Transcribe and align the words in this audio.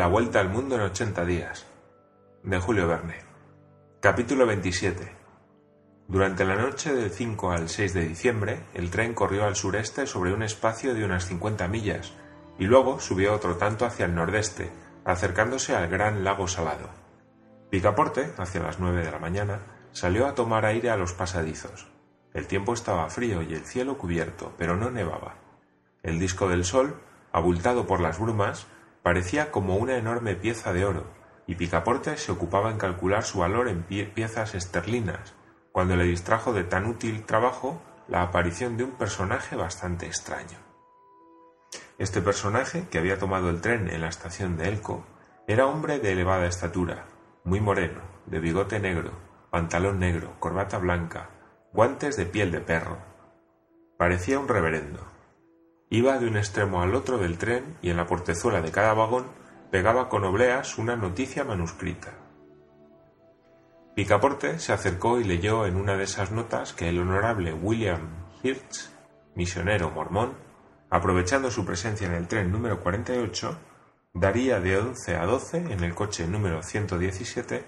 La 0.00 0.06
vuelta 0.06 0.40
al 0.40 0.48
mundo 0.48 0.76
en 0.76 0.80
80 0.80 1.26
días. 1.26 1.66
De 2.42 2.58
Julio 2.58 2.88
Verne. 2.88 3.16
Capítulo 4.00 4.46
27. 4.46 5.14
Durante 6.08 6.46
la 6.46 6.56
noche 6.56 6.94
del 6.94 7.10
5 7.10 7.50
al 7.50 7.68
6 7.68 7.92
de 7.92 8.08
diciembre, 8.08 8.60
el 8.72 8.88
tren 8.88 9.12
corrió 9.12 9.44
al 9.44 9.56
sureste 9.56 10.06
sobre 10.06 10.32
un 10.32 10.42
espacio 10.42 10.94
de 10.94 11.04
unas 11.04 11.26
50 11.26 11.68
millas 11.68 12.14
y 12.58 12.64
luego 12.64 12.98
subió 12.98 13.34
otro 13.34 13.58
tanto 13.58 13.84
hacia 13.84 14.06
el 14.06 14.14
nordeste, 14.14 14.70
acercándose 15.04 15.76
al 15.76 15.88
gran 15.88 16.24
lago 16.24 16.48
salado. 16.48 16.88
Picaporte, 17.68 18.32
hacia 18.38 18.62
las 18.62 18.80
nueve 18.80 19.04
de 19.04 19.10
la 19.10 19.18
mañana, 19.18 19.60
salió 19.92 20.26
a 20.26 20.34
tomar 20.34 20.64
aire 20.64 20.88
a 20.88 20.96
los 20.96 21.12
pasadizos. 21.12 21.88
El 22.32 22.46
tiempo 22.46 22.72
estaba 22.72 23.10
frío 23.10 23.42
y 23.42 23.52
el 23.52 23.66
cielo 23.66 23.98
cubierto, 23.98 24.54
pero 24.56 24.78
no 24.78 24.90
nevaba. 24.90 25.34
El 26.02 26.18
disco 26.18 26.48
del 26.48 26.64
sol, 26.64 27.02
abultado 27.32 27.86
por 27.86 28.00
las 28.00 28.18
brumas, 28.18 28.66
parecía 29.02 29.50
como 29.50 29.76
una 29.76 29.96
enorme 29.96 30.34
pieza 30.34 30.72
de 30.72 30.84
oro, 30.84 31.06
y 31.46 31.54
Picaporte 31.56 32.16
se 32.16 32.32
ocupaba 32.32 32.70
en 32.70 32.78
calcular 32.78 33.24
su 33.24 33.40
valor 33.40 33.68
en 33.68 33.82
piezas 33.82 34.54
esterlinas, 34.54 35.34
cuando 35.72 35.96
le 35.96 36.04
distrajo 36.04 36.52
de 36.52 36.64
tan 36.64 36.86
útil 36.86 37.24
trabajo 37.24 37.80
la 38.08 38.22
aparición 38.22 38.76
de 38.76 38.84
un 38.84 38.92
personaje 38.92 39.56
bastante 39.56 40.06
extraño. 40.06 40.58
Este 41.98 42.22
personaje, 42.22 42.88
que 42.90 42.98
había 42.98 43.18
tomado 43.18 43.50
el 43.50 43.60
tren 43.60 43.88
en 43.88 44.00
la 44.00 44.08
estación 44.08 44.56
de 44.56 44.68
Elco, 44.68 45.04
era 45.46 45.66
hombre 45.66 45.98
de 45.98 46.12
elevada 46.12 46.46
estatura, 46.46 47.06
muy 47.44 47.60
moreno, 47.60 48.00
de 48.26 48.40
bigote 48.40 48.80
negro, 48.80 49.12
pantalón 49.50 49.98
negro, 49.98 50.38
corbata 50.38 50.78
blanca, 50.78 51.30
guantes 51.72 52.16
de 52.16 52.26
piel 52.26 52.52
de 52.52 52.60
perro. 52.60 52.98
Parecía 53.98 54.38
un 54.38 54.48
reverendo. 54.48 55.06
Iba 55.92 56.18
de 56.18 56.28
un 56.28 56.36
extremo 56.36 56.82
al 56.82 56.94
otro 56.94 57.18
del 57.18 57.36
tren 57.36 57.76
y 57.82 57.90
en 57.90 57.96
la 57.96 58.06
portezuela 58.06 58.62
de 58.62 58.70
cada 58.70 58.94
vagón 58.94 59.26
pegaba 59.72 60.08
con 60.08 60.22
obleas 60.22 60.78
una 60.78 60.94
noticia 60.94 61.42
manuscrita. 61.42 62.12
Picaporte 63.96 64.60
se 64.60 64.72
acercó 64.72 65.18
y 65.18 65.24
leyó 65.24 65.66
en 65.66 65.74
una 65.74 65.96
de 65.96 66.04
esas 66.04 66.30
notas 66.30 66.72
que 66.72 66.88
el 66.88 67.00
honorable 67.00 67.52
William 67.52 68.28
Hirsch, 68.40 68.88
misionero 69.34 69.90
mormón, 69.90 70.34
aprovechando 70.90 71.50
su 71.50 71.64
presencia 71.64 72.06
en 72.06 72.14
el 72.14 72.28
tren 72.28 72.52
número 72.52 72.78
48, 72.80 73.58
daría 74.14 74.60
de 74.60 74.78
11 74.78 75.16
a 75.16 75.26
12 75.26 75.72
en 75.72 75.82
el 75.82 75.94
coche 75.96 76.28
número 76.28 76.62
117 76.62 77.64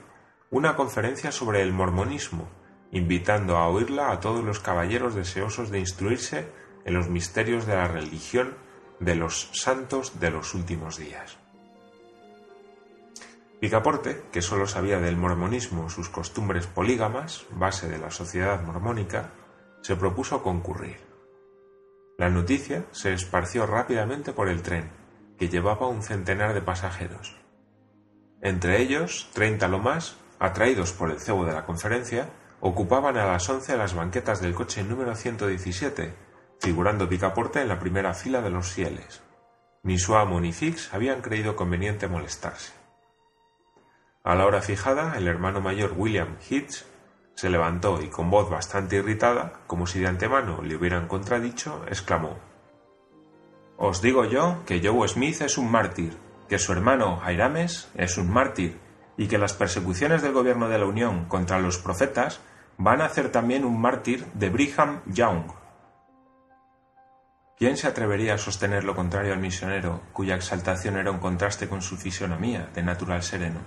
una 0.50 0.76
conferencia 0.76 1.32
sobre 1.32 1.62
el 1.62 1.72
mormonismo, 1.72 2.48
invitando 2.92 3.56
a 3.56 3.68
oírla 3.68 4.12
a 4.12 4.20
todos 4.20 4.44
los 4.44 4.60
caballeros 4.60 5.16
deseosos 5.16 5.70
de 5.70 5.80
instruirse 5.80 6.61
en 6.84 6.94
los 6.94 7.08
misterios 7.08 7.66
de 7.66 7.74
la 7.74 7.88
religión 7.88 8.54
de 9.00 9.14
los 9.16 9.50
santos 9.52 10.20
de 10.20 10.30
los 10.30 10.54
últimos 10.54 10.96
días. 10.96 11.38
Picaporte, 13.60 14.24
que 14.32 14.42
sólo 14.42 14.66
sabía 14.66 14.98
del 14.98 15.16
mormonismo 15.16 15.88
sus 15.88 16.08
costumbres 16.08 16.66
polígamas, 16.66 17.46
base 17.50 17.88
de 17.88 17.98
la 17.98 18.10
sociedad 18.10 18.60
mormónica, 18.62 19.30
se 19.82 19.94
propuso 19.94 20.42
concurrir. 20.42 20.98
La 22.18 22.28
noticia 22.28 22.84
se 22.90 23.12
esparció 23.12 23.66
rápidamente 23.66 24.32
por 24.32 24.48
el 24.48 24.62
tren, 24.62 24.90
que 25.38 25.48
llevaba 25.48 25.88
un 25.88 26.02
centenar 26.02 26.54
de 26.54 26.62
pasajeros. 26.62 27.36
Entre 28.40 28.82
ellos, 28.82 29.30
treinta 29.32 29.68
lo 29.68 29.78
más, 29.78 30.16
atraídos 30.40 30.92
por 30.92 31.10
el 31.10 31.20
cebo 31.20 31.44
de 31.44 31.52
la 31.52 31.64
conferencia, 31.64 32.30
ocupaban 32.60 33.16
a 33.16 33.26
las 33.26 33.48
once 33.48 33.76
las 33.76 33.94
banquetas 33.94 34.40
del 34.40 34.54
coche 34.54 34.82
número 34.82 35.14
117, 35.14 36.14
figurando 36.62 37.08
Picaporte 37.08 37.60
en 37.60 37.66
la 37.66 37.80
primera 37.80 38.14
fila 38.14 38.40
de 38.40 38.50
los 38.50 38.70
fieles. 38.70 39.20
Ni 39.82 39.98
su 39.98 40.14
amo 40.14 40.40
ni 40.40 40.52
Fix 40.52 40.94
habían 40.94 41.20
creído 41.20 41.56
conveniente 41.56 42.06
molestarse. 42.06 42.72
A 44.22 44.36
la 44.36 44.46
hora 44.46 44.62
fijada, 44.62 45.16
el 45.16 45.26
hermano 45.26 45.60
mayor 45.60 45.94
William 45.96 46.36
Hitch 46.48 46.84
se 47.34 47.50
levantó 47.50 48.00
y 48.00 48.10
con 48.10 48.30
voz 48.30 48.48
bastante 48.48 48.94
irritada, 48.94 49.54
como 49.66 49.88
si 49.88 49.98
de 49.98 50.06
antemano 50.06 50.62
le 50.62 50.76
hubieran 50.76 51.08
contradicho, 51.08 51.84
exclamó 51.88 52.38
Os 53.76 54.00
digo 54.00 54.24
yo 54.24 54.62
que 54.64 54.80
Joe 54.80 55.08
Smith 55.08 55.40
es 55.40 55.58
un 55.58 55.68
mártir, 55.68 56.16
que 56.48 56.60
su 56.60 56.70
hermano 56.70 57.16
Jairames 57.16 57.90
es 57.96 58.16
un 58.18 58.30
mártir, 58.30 58.78
y 59.16 59.26
que 59.26 59.38
las 59.38 59.52
persecuciones 59.52 60.22
del 60.22 60.32
gobierno 60.32 60.68
de 60.68 60.78
la 60.78 60.86
Unión 60.86 61.24
contra 61.24 61.58
los 61.58 61.78
profetas 61.78 62.40
van 62.78 63.00
a 63.00 63.06
hacer 63.06 63.32
también 63.32 63.64
un 63.64 63.80
mártir 63.80 64.26
de 64.34 64.48
Brigham 64.48 65.00
Young. 65.06 65.61
¿Quién 67.62 67.76
se 67.76 67.86
atrevería 67.86 68.34
a 68.34 68.38
sostener 68.38 68.82
lo 68.82 68.96
contrario 68.96 69.32
al 69.32 69.38
misionero, 69.38 70.00
cuya 70.12 70.34
exaltación 70.34 70.96
era 70.96 71.12
un 71.12 71.20
contraste 71.20 71.68
con 71.68 71.80
su 71.80 71.96
fisonomía 71.96 72.68
de 72.74 72.82
natural 72.82 73.22
sereno? 73.22 73.60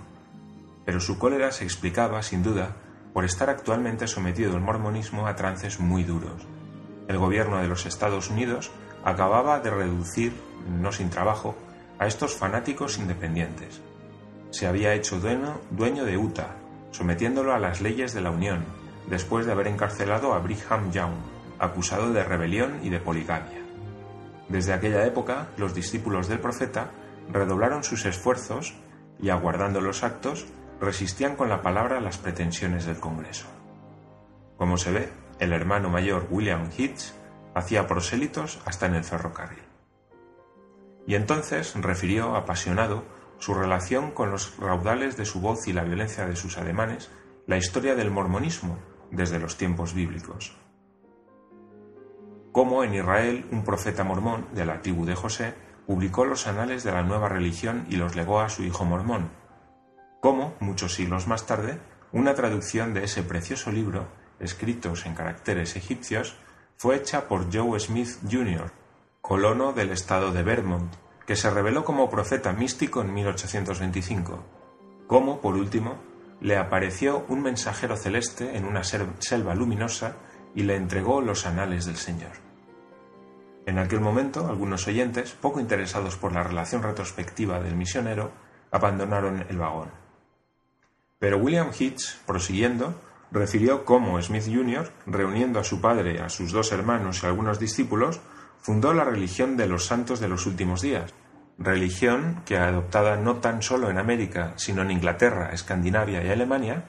Pero 0.84 1.00
su 1.00 1.18
cólera 1.18 1.50
se 1.50 1.64
explicaba, 1.64 2.22
sin 2.22 2.42
duda, 2.42 2.76
por 3.14 3.24
estar 3.24 3.48
actualmente 3.48 4.06
sometido 4.06 4.54
el 4.54 4.60
mormonismo 4.60 5.26
a 5.26 5.34
trances 5.34 5.80
muy 5.80 6.04
duros. 6.04 6.46
El 7.08 7.16
gobierno 7.16 7.56
de 7.62 7.68
los 7.68 7.86
Estados 7.86 8.28
Unidos 8.28 8.70
acababa 9.02 9.60
de 9.60 9.70
reducir, 9.70 10.34
no 10.68 10.92
sin 10.92 11.08
trabajo, 11.08 11.56
a 11.98 12.06
estos 12.06 12.34
fanáticos 12.34 12.98
independientes. 12.98 13.80
Se 14.50 14.66
había 14.66 14.92
hecho 14.92 15.20
dueño, 15.20 15.58
dueño 15.70 16.04
de 16.04 16.18
Utah, 16.18 16.54
sometiéndolo 16.90 17.54
a 17.54 17.58
las 17.58 17.80
leyes 17.80 18.12
de 18.12 18.20
la 18.20 18.30
Unión, 18.30 18.62
después 19.08 19.46
de 19.46 19.52
haber 19.52 19.68
encarcelado 19.68 20.34
a 20.34 20.38
Brigham 20.40 20.92
Young, 20.92 21.14
acusado 21.58 22.12
de 22.12 22.24
rebelión 22.24 22.80
y 22.82 22.90
de 22.90 23.00
poligamia. 23.00 23.65
Desde 24.48 24.72
aquella 24.72 25.04
época, 25.04 25.48
los 25.56 25.74
discípulos 25.74 26.28
del 26.28 26.40
profeta 26.40 26.90
redoblaron 27.32 27.82
sus 27.82 28.04
esfuerzos 28.04 28.74
y, 29.20 29.30
aguardando 29.30 29.80
los 29.80 30.04
actos, 30.04 30.46
resistían 30.80 31.36
con 31.36 31.48
la 31.48 31.62
palabra 31.62 32.00
las 32.00 32.18
pretensiones 32.18 32.86
del 32.86 33.00
Congreso. 33.00 33.46
Como 34.56 34.76
se 34.76 34.92
ve, 34.92 35.12
el 35.40 35.52
hermano 35.52 35.90
mayor 35.90 36.28
William 36.30 36.70
Hitch 36.76 37.12
hacía 37.54 37.86
prosélitos 37.86 38.60
hasta 38.64 38.86
en 38.86 38.94
el 38.94 39.04
ferrocarril. 39.04 39.62
Y 41.06 41.14
entonces 41.14 41.74
refirió 41.74 42.36
apasionado 42.36 43.04
su 43.38 43.54
relación 43.54 44.10
con 44.10 44.30
los 44.30 44.56
raudales 44.58 45.16
de 45.16 45.24
su 45.24 45.40
voz 45.40 45.68
y 45.68 45.72
la 45.72 45.84
violencia 45.84 46.26
de 46.26 46.36
sus 46.36 46.58
ademanes, 46.58 47.10
la 47.46 47.56
historia 47.56 47.94
del 47.94 48.10
mormonismo 48.10 48.78
desde 49.10 49.38
los 49.38 49.56
tiempos 49.56 49.94
bíblicos. 49.94 50.56
Cómo 52.56 52.82
en 52.84 52.94
Israel 52.94 53.44
un 53.52 53.64
profeta 53.64 54.02
mormón 54.02 54.46
de 54.54 54.64
la 54.64 54.80
tribu 54.80 55.04
de 55.04 55.14
José 55.14 55.52
publicó 55.86 56.24
los 56.24 56.46
anales 56.46 56.84
de 56.84 56.90
la 56.90 57.02
nueva 57.02 57.28
religión 57.28 57.84
y 57.90 57.96
los 57.96 58.16
legó 58.16 58.40
a 58.40 58.48
su 58.48 58.64
hijo 58.64 58.86
mormón, 58.86 59.28
como, 60.22 60.54
muchos 60.60 60.94
siglos 60.94 61.26
más 61.26 61.44
tarde, 61.44 61.78
una 62.12 62.34
traducción 62.34 62.94
de 62.94 63.04
ese 63.04 63.22
precioso 63.22 63.70
libro, 63.70 64.08
escritos 64.40 65.04
en 65.04 65.14
caracteres 65.14 65.76
egipcios, 65.76 66.38
fue 66.78 66.96
hecha 66.96 67.28
por 67.28 67.54
Joe 67.54 67.78
Smith 67.78 68.20
Jr., 68.22 68.72
colono 69.20 69.74
del 69.74 69.90
estado 69.90 70.32
de 70.32 70.42
Vermont, 70.42 70.94
que 71.26 71.36
se 71.36 71.50
reveló 71.50 71.84
como 71.84 72.08
profeta 72.08 72.54
místico 72.54 73.02
en 73.02 73.12
1825. 73.12 74.42
Como, 75.06 75.42
por 75.42 75.56
último, 75.56 75.96
le 76.40 76.56
apareció 76.56 77.26
un 77.28 77.42
mensajero 77.42 77.98
celeste 77.98 78.56
en 78.56 78.64
una 78.64 78.82
selva 78.82 79.54
luminosa 79.54 80.16
y 80.54 80.62
le 80.62 80.76
entregó 80.76 81.20
los 81.20 81.44
anales 81.44 81.84
del 81.84 81.96
Señor. 81.96 82.45
En 83.66 83.80
aquel 83.80 84.00
momento, 84.00 84.46
algunos 84.46 84.86
oyentes, 84.86 85.32
poco 85.32 85.58
interesados 85.58 86.16
por 86.16 86.32
la 86.32 86.44
relación 86.44 86.84
retrospectiva 86.84 87.58
del 87.58 87.74
misionero, 87.74 88.30
abandonaron 88.70 89.44
el 89.48 89.58
vagón. 89.58 89.90
Pero 91.18 91.38
William 91.38 91.70
Hitch, 91.76 92.16
prosiguiendo, 92.26 92.94
refirió 93.32 93.84
cómo 93.84 94.22
Smith 94.22 94.44
Jr., 94.46 94.92
reuniendo 95.06 95.58
a 95.58 95.64
su 95.64 95.80
padre, 95.80 96.20
a 96.20 96.28
sus 96.28 96.52
dos 96.52 96.70
hermanos 96.70 97.22
y 97.22 97.26
algunos 97.26 97.58
discípulos, 97.58 98.20
fundó 98.60 98.92
la 98.92 99.02
religión 99.02 99.56
de 99.56 99.66
los 99.66 99.86
santos 99.86 100.20
de 100.20 100.28
los 100.28 100.46
últimos 100.46 100.80
días, 100.80 101.12
religión 101.58 102.42
que, 102.44 102.58
adoptada 102.58 103.16
no 103.16 103.36
tan 103.38 103.62
solo 103.62 103.90
en 103.90 103.98
América, 103.98 104.52
sino 104.56 104.82
en 104.82 104.92
Inglaterra, 104.92 105.50
Escandinavia 105.52 106.22
y 106.22 106.28
Alemania, 106.28 106.84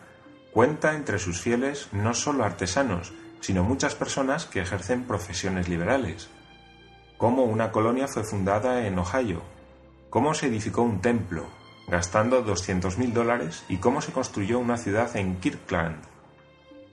cuenta 0.54 0.94
entre 0.94 1.18
sus 1.18 1.42
fieles 1.42 1.90
no 1.92 2.14
solo 2.14 2.44
artesanos, 2.44 3.14
sino 3.40 3.64
muchas 3.64 3.96
personas 3.96 4.46
que 4.46 4.62
ejercen 4.62 5.06
profesiones 5.06 5.70
liberales. 5.70 6.30
Cómo 7.18 7.44
una 7.44 7.72
colonia 7.72 8.08
fue 8.08 8.24
fundada 8.24 8.86
en 8.86 9.00
Ohio, 9.00 9.42
cómo 10.10 10.34
se 10.34 10.48
edificó 10.48 10.84
un 10.84 11.02
templo, 11.02 11.46
gastando 11.88 12.46
200.000 12.46 13.12
dólares 13.14 13.64
y 13.70 13.78
cómo 13.78 14.02
se 14.02 14.12
construyó 14.12 14.60
una 14.60 14.78
ciudad 14.78 15.16
en 15.16 15.38
Kirkland, 15.40 15.98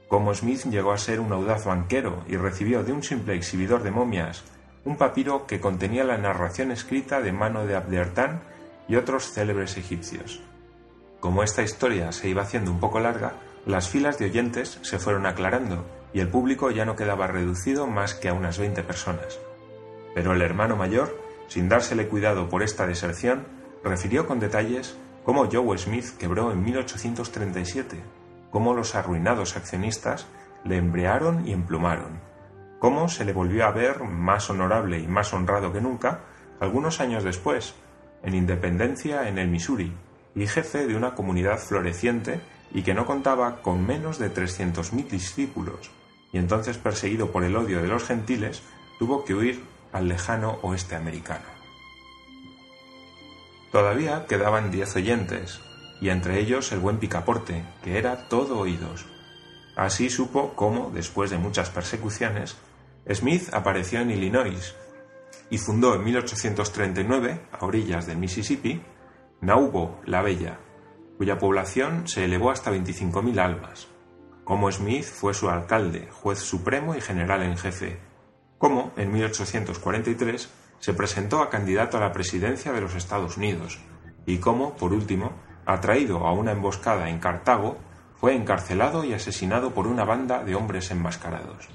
cómo 0.08 0.32
Smith 0.34 0.64
llegó 0.64 0.92
a 0.92 0.98
ser 0.98 1.20
un 1.20 1.32
audaz 1.32 1.66
banquero 1.66 2.24
y 2.28 2.36
recibió 2.36 2.84
de 2.84 2.92
un 2.92 3.02
simple 3.02 3.34
exhibidor 3.34 3.82
de 3.82 3.90
momias 3.90 4.44
un 4.84 4.96
papiro 4.96 5.46
que 5.46 5.60
contenía 5.60 6.04
la 6.04 6.18
narración 6.18 6.70
escrita 6.70 7.20
de 7.20 7.32
mano 7.32 7.66
de 7.66 7.74
Abdertán 7.74 8.42
y 8.86 8.96
otros 8.96 9.32
célebres 9.32 9.76
egipcios. 9.78 10.42
Como 11.20 11.42
esta 11.42 11.62
historia 11.62 12.12
se 12.12 12.28
iba 12.28 12.42
haciendo 12.42 12.70
un 12.70 12.80
poco 12.80 13.00
larga, 13.00 13.32
las 13.64 13.88
filas 13.88 14.18
de 14.18 14.26
oyentes 14.26 14.78
se 14.82 14.98
fueron 14.98 15.24
aclarando 15.24 15.86
y 16.12 16.20
el 16.20 16.28
público 16.28 16.70
ya 16.70 16.84
no 16.84 16.96
quedaba 16.96 17.26
reducido 17.26 17.86
más 17.86 18.14
que 18.14 18.28
a 18.28 18.34
unas 18.34 18.58
20 18.58 18.82
personas. 18.82 19.38
Pero 20.14 20.32
el 20.32 20.42
hermano 20.42 20.76
mayor, 20.76 21.18
sin 21.48 21.68
dársele 21.68 22.08
cuidado 22.08 22.48
por 22.48 22.62
esta 22.62 22.86
deserción, 22.86 23.46
refirió 23.82 24.26
con 24.26 24.40
detalles 24.40 24.96
cómo 25.24 25.48
Joe 25.50 25.76
Smith 25.78 26.16
quebró 26.18 26.52
en 26.52 26.62
1837, 26.62 27.96
cómo 28.50 28.74
los 28.74 28.94
arruinados 28.94 29.56
accionistas 29.56 30.26
le 30.64 30.76
embrearon 30.76 31.46
y 31.46 31.52
emplumaron, 31.52 32.20
cómo 32.78 33.08
se 33.08 33.24
le 33.24 33.32
volvió 33.32 33.66
a 33.66 33.72
ver 33.72 34.04
más 34.04 34.48
honorable 34.48 34.98
y 34.98 35.06
más 35.06 35.32
honrado 35.34 35.72
que 35.72 35.80
nunca 35.80 36.20
algunos 36.60 37.00
años 37.00 37.24
después, 37.24 37.74
en 38.22 38.34
Independencia 38.34 39.28
en 39.28 39.38
el 39.38 39.48
Missouri, 39.48 39.92
y 40.34 40.46
jefe 40.46 40.86
de 40.86 40.96
una 40.96 41.14
comunidad 41.14 41.58
floreciente 41.58 42.40
y 42.72 42.82
que 42.82 42.94
no 42.94 43.06
contaba 43.06 43.62
con 43.62 43.86
menos 43.86 44.18
de 44.18 44.32
300.000 44.32 45.08
discípulos, 45.08 45.90
y 46.32 46.38
entonces 46.38 46.78
perseguido 46.78 47.30
por 47.30 47.44
el 47.44 47.56
odio 47.56 47.82
de 47.82 47.88
los 47.88 48.04
gentiles, 48.04 48.62
tuvo 48.98 49.24
que 49.24 49.34
huir 49.34 49.62
al 49.94 50.08
lejano 50.08 50.58
oeste 50.62 50.96
americano. 50.96 51.46
Todavía 53.72 54.26
quedaban 54.26 54.70
diez 54.70 54.94
oyentes, 54.96 55.60
y 56.00 56.10
entre 56.10 56.38
ellos 56.40 56.72
el 56.72 56.80
buen 56.80 56.98
Picaporte, 56.98 57.64
que 57.82 57.96
era 57.96 58.28
todo 58.28 58.58
oídos. 58.58 59.06
Así 59.76 60.10
supo 60.10 60.54
cómo, 60.54 60.90
después 60.90 61.30
de 61.30 61.38
muchas 61.38 61.70
persecuciones, 61.70 62.56
Smith 63.08 63.48
apareció 63.52 64.00
en 64.00 64.10
Illinois 64.10 64.74
y 65.48 65.58
fundó 65.58 65.94
en 65.94 66.04
1839, 66.04 67.40
a 67.52 67.64
orillas 67.64 68.06
del 68.06 68.18
Mississippi, 68.18 68.82
Nauvoo 69.40 70.00
la 70.06 70.22
Bella, 70.22 70.58
cuya 71.18 71.38
población 71.38 72.08
se 72.08 72.24
elevó 72.24 72.50
hasta 72.50 72.72
25.000 72.72 73.38
almas. 73.38 73.88
Como 74.42 74.70
Smith 74.72 75.04
fue 75.04 75.34
su 75.34 75.48
alcalde, 75.48 76.08
juez 76.10 76.40
supremo 76.40 76.96
y 76.96 77.00
general 77.00 77.42
en 77.42 77.56
jefe. 77.56 78.13
Como, 78.58 78.92
en 78.96 79.12
1843, 79.12 80.48
se 80.78 80.94
presentó 80.94 81.42
a 81.42 81.50
candidato 81.50 81.96
a 81.96 82.00
la 82.00 82.12
presidencia 82.12 82.72
de 82.72 82.80
los 82.80 82.94
Estados 82.94 83.36
Unidos. 83.36 83.78
Y 84.26 84.38
como, 84.38 84.74
por 84.76 84.92
último, 84.92 85.32
atraído 85.66 86.26
a 86.26 86.32
una 86.32 86.52
emboscada 86.52 87.08
en 87.08 87.18
Cartago, 87.18 87.78
fue 88.20 88.34
encarcelado 88.34 89.04
y 89.04 89.12
asesinado 89.12 89.72
por 89.72 89.86
una 89.86 90.04
banda 90.04 90.44
de 90.44 90.54
hombres 90.54 90.90
enmascarados. 90.90 91.68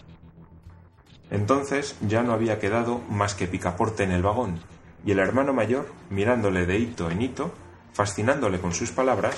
Entonces 1.31 1.95
ya 2.01 2.23
no 2.23 2.33
había 2.33 2.59
quedado 2.59 3.01
más 3.09 3.35
que 3.35 3.47
Picaporte 3.47 4.03
en 4.03 4.11
el 4.11 4.23
vagón, 4.23 4.59
y 5.05 5.11
el 5.11 5.19
hermano 5.19 5.53
mayor, 5.53 5.87
mirándole 6.09 6.65
de 6.65 6.79
hito 6.79 7.09
en 7.09 7.21
hito, 7.21 7.51
fascinándole 7.93 8.59
con 8.59 8.73
sus 8.73 8.91
palabras, 8.91 9.35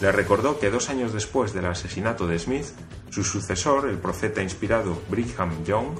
le 0.00 0.10
recordó 0.10 0.58
que 0.58 0.70
dos 0.70 0.88
años 0.90 1.12
después 1.12 1.52
del 1.52 1.66
asesinato 1.66 2.26
de 2.26 2.38
Smith, 2.38 2.66
su 3.10 3.24
sucesor, 3.24 3.88
el 3.88 3.98
profeta 3.98 4.42
inspirado 4.42 5.00
Brigham 5.08 5.64
Young, 5.64 5.98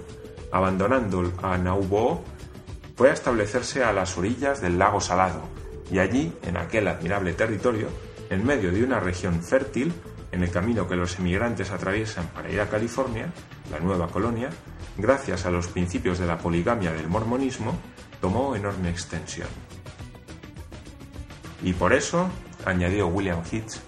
abandonando 0.54 1.32
a 1.42 1.58
Nauvoo, 1.58 2.22
fue 2.94 3.10
a 3.10 3.12
establecerse 3.12 3.82
a 3.82 3.92
las 3.92 4.16
orillas 4.16 4.60
del 4.60 4.78
lago 4.78 5.00
Salado, 5.00 5.42
y 5.90 5.98
allí, 5.98 6.32
en 6.44 6.56
aquel 6.56 6.86
admirable 6.86 7.32
territorio, 7.32 7.88
en 8.30 8.46
medio 8.46 8.70
de 8.70 8.84
una 8.84 9.00
región 9.00 9.42
fértil, 9.42 9.92
en 10.30 10.44
el 10.44 10.52
camino 10.52 10.86
que 10.86 10.94
los 10.94 11.18
emigrantes 11.18 11.72
atraviesan 11.72 12.28
para 12.28 12.50
ir 12.50 12.60
a 12.60 12.68
California, 12.68 13.32
la 13.72 13.80
nueva 13.80 14.06
colonia, 14.06 14.48
gracias 14.96 15.44
a 15.44 15.50
los 15.50 15.66
principios 15.66 16.20
de 16.20 16.26
la 16.26 16.38
poligamia 16.38 16.92
del 16.92 17.08
mormonismo, 17.08 17.76
tomó 18.20 18.54
enorme 18.54 18.90
extensión. 18.90 19.48
Y 21.64 21.72
por 21.72 21.92
eso, 21.92 22.30
añadió 22.64 23.08
William 23.08 23.42
Hitch, 23.50 23.80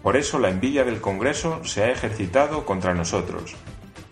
por 0.00 0.16
eso 0.16 0.38
la 0.38 0.50
envidia 0.50 0.84
del 0.84 1.00
Congreso 1.00 1.64
se 1.64 1.82
ha 1.82 1.90
ejercitado 1.90 2.64
contra 2.64 2.94
nosotros. 2.94 3.56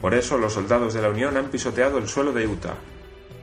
Por 0.02 0.14
eso 0.14 0.36
los 0.36 0.54
soldados 0.54 0.94
de 0.94 1.00
la 1.00 1.10
Unión 1.10 1.36
han 1.36 1.48
pisoteado 1.48 1.96
el 1.96 2.08
suelo 2.08 2.32
de 2.32 2.48
Utah. 2.48 2.74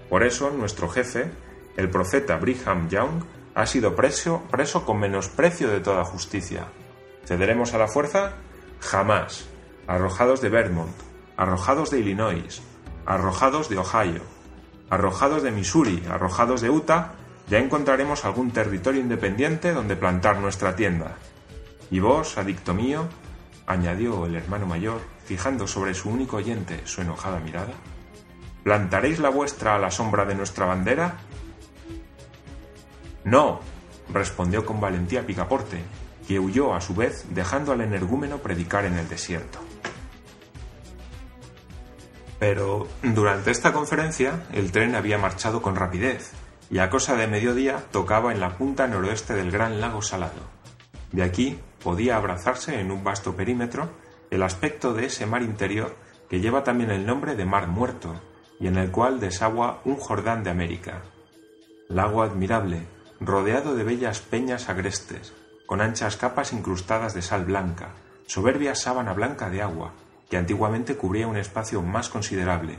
Por 0.09 0.23
eso 0.23 0.51
nuestro 0.51 0.89
jefe, 0.89 1.31
el 1.77 1.89
profeta 1.89 2.35
Brigham 2.35 2.89
Young, 2.89 3.23
ha 3.56 3.65
sido 3.65 3.95
preso, 3.95 4.44
con 4.85 5.00
menosprecio 5.00 5.69
de 5.69 5.79
toda 5.79 6.03
justicia. 6.03 6.65
¿Cederemos 7.25 7.73
a 7.73 7.77
la 7.77 7.88
fuerza? 7.88 8.33
Jamás. 8.81 9.47
Arrojados 9.88 10.41
de 10.41 10.50
Vermont, 10.50 10.95
arrojados 11.38 11.91
de 11.91 12.00
Illinois, 12.00 12.61
arrojados 13.06 13.69
de 13.69 13.77
Ohio, 13.77 14.21
arrojados 14.89 15.44
de 15.44 15.51
Missouri, 15.51 16.03
arrojados 16.09 16.59
de 16.59 16.69
Utah, 16.69 17.13
ya 17.47 17.59
encontraremos 17.59 18.25
algún 18.25 18.51
territorio 18.51 19.00
independiente 19.00 19.71
donde 19.71 19.95
plantar 19.95 20.39
nuestra 20.39 20.75
tienda. 20.75 21.15
Y 21.89 22.01
vos, 22.01 22.38
adicto 22.38 22.73
mío, 22.73 23.07
añadió 23.69 24.25
el 24.25 24.36
hermano 24.36 24.66
mayor, 24.66 25.00
fijando 25.25 25.68
sobre 25.68 25.94
su 25.94 26.10
único 26.10 26.38
oyente 26.38 26.81
su 26.86 27.01
enojada 27.01 27.39
mirada, 27.39 27.74
¿plantaréis 28.63 29.19
la 29.19 29.30
vuestra 29.30 29.75
a 29.75 29.80
la 29.80 29.92
sombra 29.92 30.25
de 30.25 30.33
nuestra 30.33 30.66
bandera? 30.66 31.18
No, 33.24 33.60
respondió 34.12 34.66
con 34.66 34.81
valentía 34.81 35.25
Picaporte, 35.25 35.83
que 36.27 36.39
huyó 36.39 36.74
a 36.74 36.81
su 36.81 36.95
vez 36.95 37.25
dejando 37.30 37.71
al 37.71 37.81
energúmeno 37.81 38.39
predicar 38.39 38.86
en 38.86 38.98
el 38.98 39.07
desierto. 39.07 39.60
Pero 42.39 42.88
durante 43.04 43.51
esta 43.51 43.71
conferencia 43.71 44.48
el 44.51 44.71
tren 44.71 44.95
había 44.95 45.19
marchado 45.19 45.62
con 45.62 45.75
rapidez 45.75 46.31
y 46.71 46.80
a 46.80 46.89
cosa 46.89 47.16
de 47.16 47.27
mediodía 47.27 47.83
tocaba 47.92 48.31
en 48.31 48.39
la 48.39 48.57
punta 48.57 48.88
noroeste 48.88 49.36
del 49.36 49.51
gran 49.51 49.80
lago 49.80 50.01
salado. 50.01 50.42
De 51.12 51.21
aquí 51.21 51.60
podía 51.83 52.15
abrazarse 52.15 52.79
en 52.79 52.91
un 52.91 53.03
vasto 53.03 53.35
perímetro 53.35 53.89
el 54.29 54.43
aspecto 54.43 54.93
de 54.93 55.05
ese 55.05 55.25
mar 55.25 55.41
interior 55.41 55.95
que 56.29 56.39
lleva 56.39 56.63
también 56.63 56.91
el 56.91 57.05
nombre 57.05 57.35
de 57.35 57.45
Mar 57.45 57.67
Muerto 57.67 58.21
y 58.59 58.67
en 58.67 58.77
el 58.77 58.91
cual 58.91 59.19
desagua 59.19 59.81
un 59.85 59.95
Jordán 59.95 60.43
de 60.43 60.51
América. 60.51 61.01
Lago 61.87 62.21
admirable, 62.21 62.85
rodeado 63.19 63.75
de 63.75 63.83
bellas 63.83 64.19
peñas 64.19 64.69
agrestes, 64.69 65.33
con 65.65 65.81
anchas 65.81 66.17
capas 66.17 66.53
incrustadas 66.53 67.13
de 67.13 67.21
sal 67.21 67.45
blanca, 67.45 67.89
soberbia 68.27 68.75
sábana 68.75 69.13
blanca 69.13 69.49
de 69.49 69.61
agua, 69.61 69.93
que 70.29 70.37
antiguamente 70.37 70.95
cubría 70.95 71.27
un 71.27 71.37
espacio 71.37 71.81
más 71.81 72.09
considerable, 72.09 72.77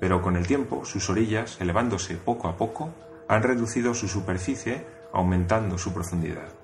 pero 0.00 0.22
con 0.22 0.36
el 0.36 0.46
tiempo 0.46 0.84
sus 0.84 1.08
orillas, 1.10 1.60
elevándose 1.60 2.16
poco 2.16 2.48
a 2.48 2.56
poco, 2.56 2.94
han 3.28 3.42
reducido 3.42 3.94
su 3.94 4.08
superficie, 4.08 4.86
aumentando 5.12 5.78
su 5.78 5.92
profundidad. 5.92 6.57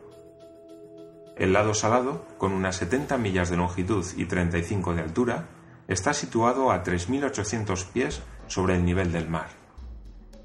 El 1.36 1.52
lado 1.52 1.74
salado, 1.74 2.26
con 2.38 2.52
unas 2.52 2.76
70 2.76 3.18
millas 3.18 3.50
de 3.50 3.56
longitud 3.56 4.06
y 4.16 4.26
35 4.26 4.94
de 4.94 5.02
altura, 5.02 5.48
está 5.88 6.14
situado 6.14 6.70
a 6.70 6.84
3.800 6.84 7.86
pies 7.86 8.22
sobre 8.46 8.76
el 8.76 8.84
nivel 8.84 9.12
del 9.12 9.28
mar. 9.28 9.48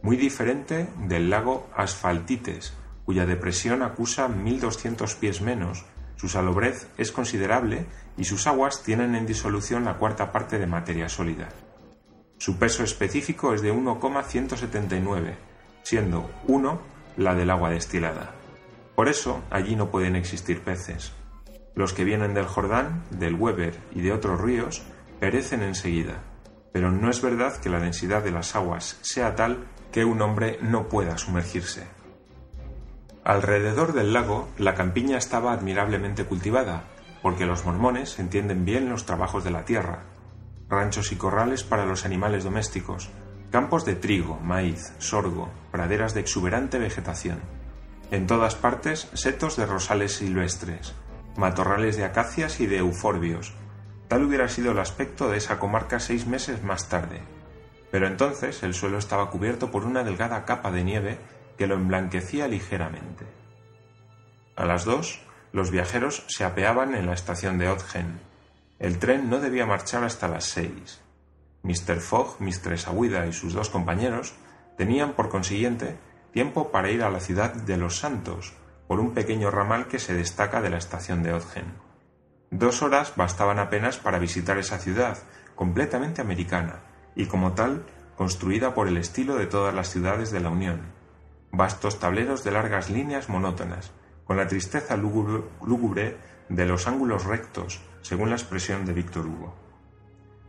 Muy 0.01 0.17
diferente 0.17 0.87
del 0.97 1.29
lago 1.29 1.69
Asfaltites, 1.75 2.73
cuya 3.05 3.25
depresión 3.25 3.83
acusa 3.83 4.27
1.200 4.27 5.15
pies 5.17 5.41
menos, 5.41 5.85
su 6.15 6.27
salobrez 6.27 6.87
es 6.97 7.11
considerable 7.11 7.85
y 8.17 8.25
sus 8.25 8.47
aguas 8.47 8.83
tienen 8.83 9.15
en 9.15 9.25
disolución 9.25 9.85
la 9.85 9.97
cuarta 9.97 10.31
parte 10.31 10.59
de 10.59 10.67
materia 10.67 11.07
sólida. 11.07 11.49
Su 12.37 12.57
peso 12.57 12.83
específico 12.83 13.53
es 13.53 13.61
de 13.61 13.71
1,179, 13.71 15.37
siendo 15.83 16.29
1 16.47 16.81
la 17.17 17.35
del 17.35 17.49
agua 17.49 17.69
destilada. 17.69 18.38
Por 18.99 19.07
eso 19.07 19.41
allí 19.49 19.77
no 19.77 19.91
pueden 19.91 20.17
existir 20.17 20.61
peces. 20.61 21.13
Los 21.73 21.93
que 21.93 22.03
vienen 22.03 22.33
del 22.33 22.47
Jordán, 22.47 23.05
del 23.11 23.35
Weber 23.35 23.79
y 23.95 24.01
de 24.01 24.11
otros 24.11 24.41
ríos 24.41 24.83
perecen 25.21 25.63
enseguida, 25.63 26.21
pero 26.73 26.91
no 26.91 27.09
es 27.09 27.21
verdad 27.21 27.55
que 27.61 27.69
la 27.69 27.79
densidad 27.79 28.21
de 28.25 28.31
las 28.31 28.57
aguas 28.57 28.99
sea 28.99 29.35
tal 29.35 29.69
que 29.93 30.03
un 30.03 30.21
hombre 30.21 30.59
no 30.61 30.89
pueda 30.89 31.17
sumergirse. 31.17 31.87
Alrededor 33.23 33.93
del 33.93 34.11
lago 34.11 34.49
la 34.57 34.75
campiña 34.75 35.17
estaba 35.17 35.53
admirablemente 35.53 36.25
cultivada, 36.25 36.83
porque 37.21 37.45
los 37.45 37.63
mormones 37.63 38.19
entienden 38.19 38.65
bien 38.65 38.89
los 38.89 39.05
trabajos 39.05 39.45
de 39.45 39.51
la 39.51 39.63
tierra. 39.63 40.07
Ranchos 40.67 41.13
y 41.13 41.15
corrales 41.15 41.63
para 41.63 41.85
los 41.85 42.03
animales 42.03 42.43
domésticos, 42.43 43.09
campos 43.49 43.85
de 43.85 43.95
trigo, 43.95 44.41
maíz, 44.41 44.91
sorgo, 44.97 45.49
praderas 45.71 46.13
de 46.13 46.19
exuberante 46.19 46.79
vegetación. 46.79 47.58
En 48.11 48.25
todas 48.25 48.55
partes 48.55 49.07
setos 49.13 49.55
de 49.55 49.67
rosales 49.67 50.13
silvestres, 50.13 50.95
matorrales 51.37 51.95
de 51.95 52.05
acacias 52.05 52.59
y 52.59 52.65
de 52.65 52.77
euforbios. 52.77 53.53
Tal 54.07 54.23
hubiera 54.23 54.49
sido 54.49 54.71
el 54.71 54.79
aspecto 54.79 55.29
de 55.29 55.37
esa 55.37 55.59
comarca 55.59 55.99
seis 55.99 56.25
meses 56.25 56.63
más 56.63 56.89
tarde. 56.89 57.21
Pero 57.91 58.07
entonces 58.07 58.63
el 58.63 58.73
suelo 58.73 58.97
estaba 58.97 59.29
cubierto 59.29 59.69
por 59.69 59.85
una 59.85 60.03
delgada 60.03 60.43
capa 60.45 60.71
de 60.71 60.83
nieve 60.83 61.19
que 61.57 61.67
lo 61.67 61.75
emblanquecía 61.75 62.47
ligeramente. 62.47 63.25
A 64.55 64.65
las 64.65 64.85
dos, 64.85 65.21
los 65.51 65.69
viajeros 65.69 66.23
se 66.27 66.43
apeaban 66.43 66.95
en 66.95 67.05
la 67.05 67.13
estación 67.13 67.59
de 67.59 67.69
Ogden. 67.69 68.19
El 68.79 68.97
tren 68.97 69.29
no 69.29 69.39
debía 69.39 69.65
marchar 69.65 70.03
hasta 70.03 70.27
las 70.27 70.45
seis. 70.45 70.99
Mr. 71.63 71.99
Fogg, 71.99 72.39
Mistress 72.39 72.87
Aguida 72.87 73.27
y 73.27 73.33
sus 73.33 73.53
dos 73.53 73.69
compañeros 73.69 74.33
tenían, 74.77 75.13
por 75.13 75.29
consiguiente, 75.29 75.97
tiempo 76.31 76.71
para 76.71 76.89
ir 76.91 77.03
a 77.03 77.09
la 77.09 77.19
ciudad 77.19 77.53
de 77.53 77.77
Los 77.77 77.97
Santos, 77.97 78.53
por 78.87 78.99
un 78.99 79.13
pequeño 79.13 79.51
ramal 79.51 79.87
que 79.87 79.99
se 79.99 80.13
destaca 80.13 80.61
de 80.61 80.69
la 80.69 80.77
estación 80.77 81.23
de 81.23 81.33
Ogden. 81.33 81.73
Dos 82.51 82.81
horas 82.81 83.13
bastaban 83.15 83.59
apenas 83.59 83.97
para 83.97 84.19
visitar 84.19 84.57
esa 84.57 84.79
ciudad, 84.79 85.17
completamente 85.55 86.21
americana, 86.21 86.81
y 87.15 87.27
como 87.27 87.53
tal, 87.53 87.85
construida 88.15 88.73
por 88.73 88.87
el 88.87 88.97
estilo 88.97 89.35
de 89.35 89.45
todas 89.45 89.73
las 89.73 89.89
ciudades 89.89 90.31
de 90.31 90.39
la 90.39 90.49
Unión. 90.49 90.81
vastos 91.51 91.99
tableros 91.99 92.43
de 92.43 92.51
largas 92.51 92.89
líneas 92.89 93.29
monótonas, 93.29 93.91
con 94.25 94.37
la 94.37 94.47
tristeza 94.47 94.95
lúgubre 94.95 96.17
de 96.47 96.65
los 96.65 96.87
ángulos 96.87 97.25
rectos, 97.25 97.81
según 98.01 98.29
la 98.29 98.35
expresión 98.35 98.85
de 98.85 98.93
Víctor 98.93 99.25
Hugo. 99.25 99.55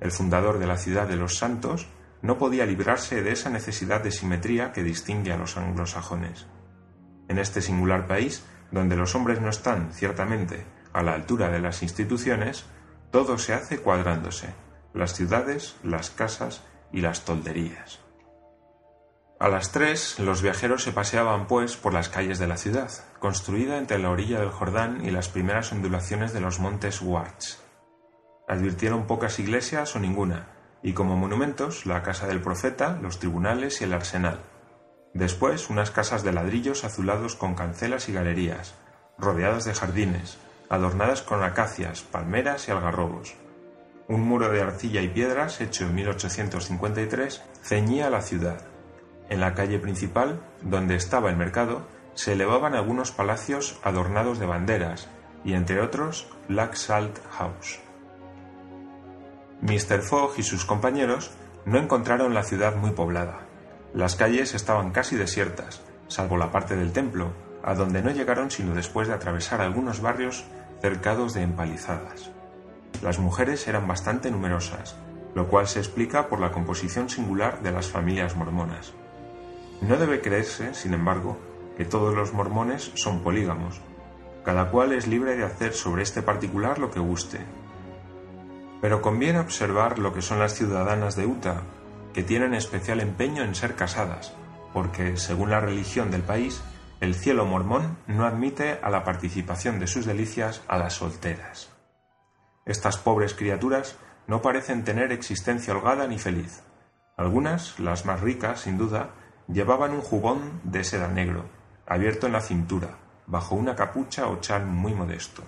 El 0.00 0.12
fundador 0.12 0.58
de 0.58 0.66
la 0.66 0.76
ciudad 0.76 1.08
de 1.08 1.16
los 1.16 1.36
santos 1.36 1.86
no 2.22 2.38
podía 2.38 2.66
librarse 2.66 3.22
de 3.22 3.32
esa 3.32 3.50
necesidad 3.50 4.02
de 4.02 4.12
simetría 4.12 4.72
que 4.72 4.82
distingue 4.82 5.32
a 5.32 5.36
los 5.36 5.56
anglosajones. 5.56 6.46
En 7.28 7.38
este 7.38 7.62
singular 7.62 8.06
país, 8.06 8.44
donde 8.70 8.96
los 8.96 9.14
hombres 9.14 9.40
no 9.40 9.48
están, 9.48 9.92
ciertamente, 9.92 10.66
a 10.92 11.02
la 11.02 11.14
altura 11.14 11.48
de 11.48 11.60
las 11.60 11.82
instituciones, 11.82 12.66
todo 13.10 13.38
se 13.38 13.54
hace 13.54 13.78
cuadrándose, 13.78 14.48
las 14.92 15.14
ciudades, 15.14 15.76
las 15.82 16.10
casas 16.10 16.62
y 16.92 17.00
las 17.00 17.24
tolderías. 17.24 18.00
A 19.38 19.48
las 19.48 19.72
tres 19.72 20.18
los 20.18 20.42
viajeros 20.42 20.82
se 20.82 20.92
paseaban, 20.92 21.46
pues, 21.46 21.76
por 21.76 21.94
las 21.94 22.10
calles 22.10 22.38
de 22.38 22.46
la 22.46 22.58
ciudad, 22.58 22.90
construida 23.20 23.78
entre 23.78 23.98
la 23.98 24.10
orilla 24.10 24.38
del 24.38 24.50
Jordán 24.50 25.02
y 25.04 25.10
las 25.10 25.30
primeras 25.30 25.72
ondulaciones 25.72 26.34
de 26.34 26.40
los 26.40 26.60
montes 26.60 27.00
Warts. 27.00 27.62
Advirtieron 28.46 29.06
pocas 29.06 29.38
iglesias 29.38 29.96
o 29.96 29.98
ninguna, 29.98 30.59
y 30.82 30.92
como 30.92 31.16
monumentos 31.16 31.86
la 31.86 32.02
casa 32.02 32.26
del 32.26 32.40
profeta, 32.40 32.98
los 33.02 33.18
tribunales 33.18 33.80
y 33.80 33.84
el 33.84 33.92
arsenal. 33.92 34.40
Después 35.12 35.70
unas 35.70 35.90
casas 35.90 36.22
de 36.22 36.32
ladrillos 36.32 36.84
azulados 36.84 37.36
con 37.36 37.54
cancelas 37.54 38.08
y 38.08 38.12
galerías, 38.12 38.74
rodeadas 39.18 39.64
de 39.64 39.74
jardines, 39.74 40.38
adornadas 40.68 41.22
con 41.22 41.42
acacias, 41.42 42.02
palmeras 42.02 42.68
y 42.68 42.70
algarrobos. 42.70 43.34
Un 44.08 44.22
muro 44.22 44.50
de 44.50 44.62
arcilla 44.62 45.02
y 45.02 45.08
piedras, 45.08 45.60
hecho 45.60 45.84
en 45.84 45.94
1853, 45.94 47.42
ceñía 47.62 48.10
la 48.10 48.22
ciudad. 48.22 48.60
En 49.28 49.40
la 49.40 49.54
calle 49.54 49.78
principal, 49.78 50.40
donde 50.62 50.96
estaba 50.96 51.30
el 51.30 51.36
mercado, 51.36 51.86
se 52.14 52.32
elevaban 52.32 52.74
algunos 52.74 53.12
palacios 53.12 53.78
adornados 53.82 54.38
de 54.38 54.46
banderas, 54.46 55.08
y 55.44 55.54
entre 55.54 55.80
otros, 55.80 56.28
Black 56.48 56.76
House. 57.30 57.80
Mr. 59.62 60.02
Fogg 60.02 60.38
y 60.38 60.42
sus 60.42 60.64
compañeros 60.64 61.30
no 61.64 61.78
encontraron 61.78 62.34
la 62.34 62.42
ciudad 62.42 62.76
muy 62.76 62.90
poblada. 62.90 63.40
Las 63.92 64.16
calles 64.16 64.54
estaban 64.54 64.90
casi 64.90 65.16
desiertas, 65.16 65.82
salvo 66.08 66.36
la 66.36 66.50
parte 66.50 66.76
del 66.76 66.92
templo, 66.92 67.32
a 67.62 67.74
donde 67.74 68.02
no 68.02 68.10
llegaron 68.10 68.50
sino 68.50 68.74
después 68.74 69.08
de 69.08 69.14
atravesar 69.14 69.60
algunos 69.60 70.00
barrios 70.00 70.44
cercados 70.80 71.34
de 71.34 71.42
empalizadas. 71.42 72.30
Las 73.02 73.18
mujeres 73.18 73.68
eran 73.68 73.86
bastante 73.86 74.30
numerosas, 74.30 74.96
lo 75.34 75.48
cual 75.48 75.66
se 75.68 75.78
explica 75.78 76.28
por 76.28 76.40
la 76.40 76.52
composición 76.52 77.08
singular 77.08 77.62
de 77.62 77.72
las 77.72 77.88
familias 77.88 78.36
mormonas. 78.36 78.92
No 79.80 79.96
debe 79.96 80.20
creerse, 80.20 80.74
sin 80.74 80.94
embargo, 80.94 81.38
que 81.76 81.84
todos 81.84 82.14
los 82.14 82.32
mormones 82.32 82.92
son 82.94 83.22
polígamos. 83.22 83.80
Cada 84.44 84.70
cual 84.70 84.92
es 84.92 85.06
libre 85.06 85.36
de 85.36 85.44
hacer 85.44 85.72
sobre 85.72 86.02
este 86.02 86.22
particular 86.22 86.78
lo 86.78 86.90
que 86.90 87.00
guste. 87.00 87.40
Pero 88.80 89.02
conviene 89.02 89.38
observar 89.38 89.98
lo 89.98 90.12
que 90.12 90.22
son 90.22 90.38
las 90.38 90.54
ciudadanas 90.54 91.16
de 91.16 91.26
Utah, 91.26 91.62
que 92.14 92.22
tienen 92.22 92.54
especial 92.54 93.00
empeño 93.00 93.42
en 93.42 93.54
ser 93.54 93.74
casadas, 93.74 94.34
porque, 94.72 95.16
según 95.16 95.50
la 95.50 95.60
religión 95.60 96.10
del 96.10 96.22
país, 96.22 96.62
el 97.00 97.14
cielo 97.14 97.46
mormón 97.46 97.96
no 98.06 98.26
admite 98.26 98.78
a 98.82 98.90
la 98.90 99.04
participación 99.04 99.78
de 99.78 99.86
sus 99.86 100.06
delicias 100.06 100.62
a 100.68 100.78
las 100.78 100.94
solteras. 100.94 101.70
Estas 102.66 102.98
pobres 102.98 103.34
criaturas 103.34 103.96
no 104.26 104.42
parecen 104.42 104.84
tener 104.84 105.10
existencia 105.12 105.74
holgada 105.74 106.06
ni 106.06 106.18
feliz. 106.18 106.62
Algunas, 107.16 107.78
las 107.78 108.04
más 108.06 108.20
ricas, 108.20 108.60
sin 108.60 108.78
duda, 108.78 109.10
llevaban 109.48 109.92
un 109.92 110.02
jubón 110.02 110.60
de 110.64 110.84
seda 110.84 111.08
negro, 111.08 111.46
abierto 111.86 112.26
en 112.26 112.32
la 112.34 112.40
cintura, 112.40 112.98
bajo 113.26 113.54
una 113.54 113.74
capucha 113.74 114.28
o 114.28 114.40
chal 114.40 114.66
muy 114.66 114.94
modesto. 114.94 115.42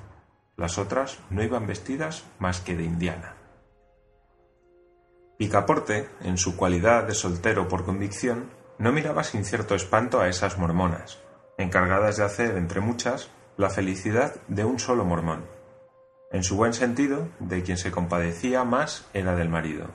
Las 0.57 0.79
otras 0.79 1.19
no 1.31 1.43
iban 1.43 1.67
vestidas 1.67 2.25
más 2.39 2.61
que 2.61 2.77
de 2.77 2.85
indiana. 2.85 3.37
Picaporte, 5.39 6.09
en 6.21 6.37
su 6.37 6.57
cualidad 6.57 7.05
de 7.05 7.15
soltero 7.15 7.69
por 7.69 7.85
convicción, 7.85 8.51
no 8.79 8.93
miraba 8.93 9.25
sin 9.25 9.45
cierto 9.45 9.75
espanto 9.75 10.21
a 10.21 10.29
esas 10.29 10.59
mormonas, 10.59 11.19
encargadas 11.59 12.19
de 12.19 12.25
hacer, 12.25 12.57
entre 12.57 12.81
muchas, 12.81 13.31
la 13.57 13.71
felicidad 13.71 14.37
de 14.49 14.65
un 14.65 14.79
solo 14.79 15.05
mormón. 15.05 15.45
En 16.31 16.45
su 16.45 16.57
buen 16.57 16.75
sentido, 16.75 17.29
de 17.41 17.63
quien 17.63 17.77
se 17.77 17.91
compadecía 17.91 18.65
más 18.65 19.07
era 19.15 19.35
del 19.35 19.49
marido. 19.49 19.91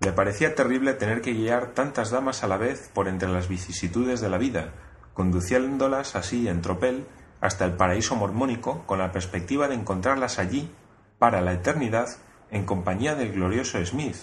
Le 0.00 0.12
parecía 0.12 0.54
terrible 0.54 0.94
tener 0.94 1.20
que 1.20 1.34
guiar 1.34 1.74
tantas 1.74 2.10
damas 2.10 2.42
a 2.42 2.48
la 2.48 2.56
vez 2.56 2.90
por 2.94 3.08
entre 3.08 3.28
las 3.28 3.48
vicisitudes 3.48 4.20
de 4.20 4.30
la 4.30 4.38
vida, 4.38 4.72
conduciéndolas 5.14 6.16
así 6.16 6.48
en 6.48 6.62
tropel 6.62 7.06
hasta 7.40 7.64
el 7.64 7.72
paraíso 7.72 8.16
mormónico 8.16 8.86
con 8.86 8.98
la 8.98 9.12
perspectiva 9.12 9.68
de 9.68 9.74
encontrarlas 9.74 10.38
allí, 10.38 10.70
para 11.18 11.40
la 11.40 11.52
eternidad, 11.52 12.08
en 12.50 12.64
compañía 12.64 13.14
del 13.14 13.32
glorioso 13.32 13.84
Smith, 13.84 14.16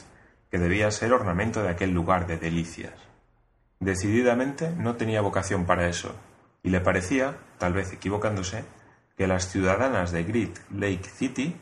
que 0.49 0.59
debía 0.59 0.91
ser 0.91 1.13
ornamento 1.13 1.63
de 1.63 1.69
aquel 1.69 1.91
lugar 1.91 2.27
de 2.27 2.37
delicias. 2.37 2.93
Decididamente 3.79 4.71
no 4.71 4.95
tenía 4.95 5.21
vocación 5.21 5.65
para 5.65 5.87
eso, 5.87 6.15
y 6.63 6.69
le 6.69 6.81
parecía, 6.81 7.37
tal 7.59 7.73
vez 7.73 7.93
equivocándose, 7.93 8.65
que 9.17 9.27
las 9.27 9.49
ciudadanas 9.49 10.11
de 10.11 10.23
Great 10.23 10.57
Lake 10.71 11.09
City 11.09 11.55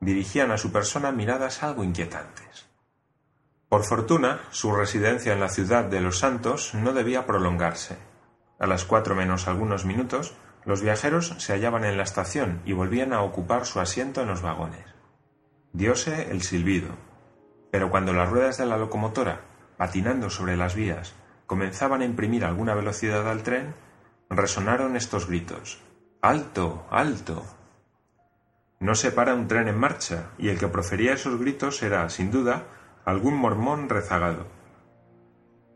dirigían 0.00 0.50
a 0.50 0.58
su 0.58 0.72
persona 0.72 1.12
miradas 1.12 1.62
algo 1.62 1.84
inquietantes. 1.84 2.66
Por 3.68 3.84
fortuna, 3.84 4.40
su 4.50 4.74
residencia 4.74 5.32
en 5.32 5.40
la 5.40 5.48
ciudad 5.48 5.84
de 5.84 6.00
los 6.00 6.18
Santos 6.18 6.74
no 6.74 6.92
debía 6.92 7.26
prolongarse. 7.26 7.96
A 8.58 8.66
las 8.66 8.84
cuatro 8.84 9.14
menos 9.14 9.46
algunos 9.46 9.84
minutos, 9.84 10.34
los 10.70 10.82
viajeros 10.82 11.34
se 11.38 11.52
hallaban 11.52 11.84
en 11.84 11.96
la 11.96 12.04
estación 12.04 12.62
y 12.64 12.74
volvían 12.74 13.12
a 13.12 13.22
ocupar 13.22 13.66
su 13.66 13.80
asiento 13.80 14.22
en 14.22 14.28
los 14.28 14.40
vagones. 14.40 14.84
Diose 15.72 16.30
el 16.30 16.42
silbido, 16.42 16.90
pero 17.72 17.90
cuando 17.90 18.12
las 18.12 18.30
ruedas 18.30 18.58
de 18.58 18.66
la 18.66 18.76
locomotora, 18.78 19.40
patinando 19.76 20.30
sobre 20.30 20.56
las 20.56 20.76
vías, 20.76 21.12
comenzaban 21.46 22.02
a 22.02 22.04
imprimir 22.04 22.44
alguna 22.44 22.76
velocidad 22.76 23.28
al 23.28 23.42
tren, 23.42 23.74
resonaron 24.28 24.94
estos 24.94 25.26
gritos. 25.26 25.82
¡Alto! 26.22 26.86
¡Alto! 26.88 27.44
No 28.78 28.94
se 28.94 29.10
para 29.10 29.34
un 29.34 29.48
tren 29.48 29.66
en 29.66 29.76
marcha, 29.76 30.30
y 30.38 30.50
el 30.50 30.58
que 30.60 30.68
profería 30.68 31.14
esos 31.14 31.36
gritos 31.40 31.82
era, 31.82 32.08
sin 32.10 32.30
duda, 32.30 32.62
algún 33.04 33.34
mormón 33.34 33.88
rezagado. 33.88 34.46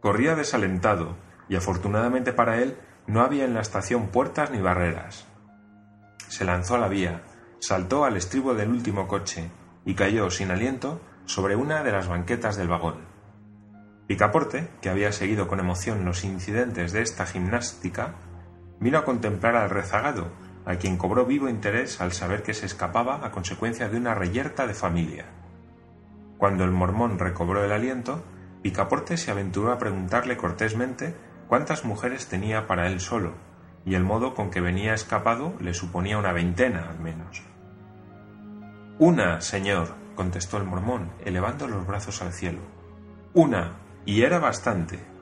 Corría 0.01 0.37
desalentado, 0.37 1.17
y 1.49 1.57
afortunadamente 1.57 2.33
para 2.33 2.63
él 2.63 2.79
no 3.07 3.21
había 3.21 3.45
en 3.45 3.55
la 3.55 3.61
estación 3.61 4.09
puertas 4.09 4.51
ni 4.51 4.61
barreras. 4.61 5.27
Se 6.29 6.45
lanzó 6.45 6.77
a 6.77 6.79
la 6.79 6.89
vía, 6.89 7.23
saltó 7.61 8.05
al 8.05 8.17
estribo 8.17 8.55
del 8.55 8.71
último 8.71 9.07
coche 9.07 9.51
y 9.85 9.95
cayó 9.95 10.31
sin 10.31 10.51
aliento 10.51 11.01
sobre 11.27 11.57
una 11.57 11.83
de 11.83 11.93
las 11.93 12.09
banquetas 12.09 12.57
del 12.57 12.69
vagón. 12.69 12.97
Picaporte, 14.07 14.69
que 14.81 14.91
había 14.91 15.13
seguido 15.13 15.49
con 15.49 15.61
emoción 15.61 16.05
los 16.05 16.25
incidentes 16.25 16.93
de 16.93 17.03
esta 17.03 17.25
gimnástica, 17.25 18.15
vino 18.81 18.99
a 18.99 19.05
contemplar 19.05 19.57
al 19.57 19.71
rezagado, 19.71 20.33
a 20.67 20.77
quien 20.77 20.97
cobró 20.97 21.25
vivo 21.25 21.49
interés 21.49 22.01
al 22.01 22.13
saber 22.13 22.43
que 22.43 22.55
se 22.55 22.67
escapaba 22.67 23.25
a 23.25 23.31
consecuencia 23.31 23.89
de 23.89 23.97
una 23.97 24.15
reyerta 24.15 24.67
de 24.67 24.75
familia. 24.75 25.27
Cuando 26.39 26.65
el 26.65 26.71
mormón 26.71 27.19
recobró 27.19 27.65
el 27.65 27.73
aliento, 27.73 28.25
Picaporte 28.63 29.17
se 29.17 29.31
aventuró 29.31 29.73
a 29.73 29.79
preguntarle 29.79 30.37
cortésmente 30.37 31.15
cuántas 31.49 31.85
mujeres 31.85 32.29
tenía 32.29 32.67
para 32.67 32.87
él 32.87 33.01
solo, 33.01 33.33
y 33.85 33.95
el 33.95 34.05
modo 34.05 34.35
con 34.35 34.51
que 34.51 34.61
venía 34.61 34.95
escapado 34.95 35.55
le 35.61 35.75
suponía 35.75 36.19
una 36.19 36.33
veintena 36.33 36.89
al 36.91 36.99
menos. 36.99 37.43
Una, 38.99 39.41
señor, 39.41 39.95
contestó 40.15 40.57
el 40.57 40.65
mormón, 40.65 41.11
elevando 41.25 41.67
los 41.67 41.87
brazos 41.87 42.23
al 42.23 42.33
cielo. 42.33 42.61
Una, 43.35 43.73
y 44.07 44.23
era 44.23 44.39
bastante. 44.39 45.14